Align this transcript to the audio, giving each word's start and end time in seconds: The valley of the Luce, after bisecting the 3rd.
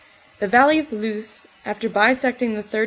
The 0.39 0.47
valley 0.47 0.79
of 0.79 0.89
the 0.89 0.95
Luce, 0.95 1.45
after 1.63 1.87
bisecting 1.87 2.55
the 2.55 2.63
3rd. 2.63 2.79